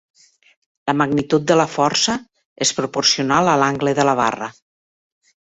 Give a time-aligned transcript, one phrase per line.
[0.91, 2.15] La magnitud de la força
[2.67, 4.51] és proporcional a l'angle de la barra.